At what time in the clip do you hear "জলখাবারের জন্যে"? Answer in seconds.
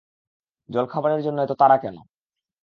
0.69-1.41